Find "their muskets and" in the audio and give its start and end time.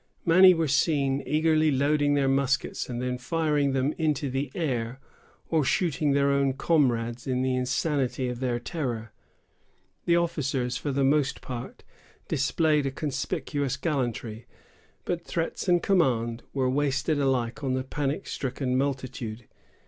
2.15-2.99